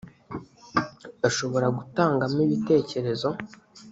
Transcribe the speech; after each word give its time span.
ashobora 1.27 1.67
gutangamo 1.77 2.39
ibitekerezo 2.47 3.29